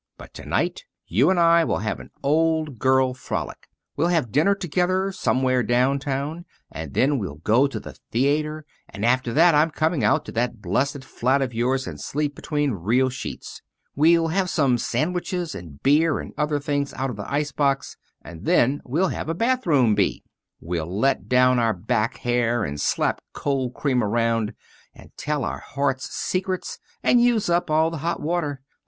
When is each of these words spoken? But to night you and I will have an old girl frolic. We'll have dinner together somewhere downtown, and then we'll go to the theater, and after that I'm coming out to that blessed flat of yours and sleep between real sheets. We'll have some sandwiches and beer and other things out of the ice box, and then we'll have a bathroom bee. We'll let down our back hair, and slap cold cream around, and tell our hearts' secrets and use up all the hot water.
But 0.17 0.33
to 0.33 0.45
night 0.47 0.85
you 1.05 1.29
and 1.29 1.39
I 1.39 1.63
will 1.63 1.77
have 1.77 1.99
an 1.99 2.09
old 2.23 2.79
girl 2.79 3.13
frolic. 3.13 3.69
We'll 3.95 4.07
have 4.07 4.31
dinner 4.31 4.55
together 4.55 5.11
somewhere 5.11 5.61
downtown, 5.61 6.45
and 6.71 6.95
then 6.95 7.19
we'll 7.19 7.35
go 7.35 7.67
to 7.67 7.79
the 7.79 7.95
theater, 8.11 8.65
and 8.89 9.05
after 9.05 9.31
that 9.33 9.53
I'm 9.53 9.69
coming 9.69 10.03
out 10.03 10.25
to 10.25 10.31
that 10.31 10.59
blessed 10.59 11.03
flat 11.05 11.43
of 11.43 11.53
yours 11.53 11.85
and 11.85 12.01
sleep 12.01 12.33
between 12.33 12.71
real 12.71 13.09
sheets. 13.09 13.61
We'll 13.95 14.29
have 14.29 14.49
some 14.49 14.79
sandwiches 14.79 15.53
and 15.53 15.79
beer 15.83 16.17
and 16.17 16.33
other 16.35 16.59
things 16.59 16.95
out 16.95 17.11
of 17.11 17.15
the 17.15 17.31
ice 17.31 17.51
box, 17.51 17.95
and 18.23 18.43
then 18.43 18.81
we'll 18.83 19.09
have 19.09 19.29
a 19.29 19.35
bathroom 19.35 19.93
bee. 19.93 20.23
We'll 20.59 20.99
let 20.99 21.29
down 21.29 21.59
our 21.59 21.73
back 21.73 22.17
hair, 22.17 22.63
and 22.63 22.81
slap 22.81 23.21
cold 23.33 23.75
cream 23.75 24.03
around, 24.03 24.55
and 24.95 25.11
tell 25.15 25.43
our 25.45 25.59
hearts' 25.59 26.09
secrets 26.11 26.79
and 27.03 27.21
use 27.23 27.51
up 27.51 27.69
all 27.69 27.91
the 27.91 27.97
hot 27.99 28.19
water. 28.19 28.61